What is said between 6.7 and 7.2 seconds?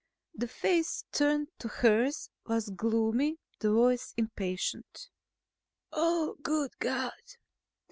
God!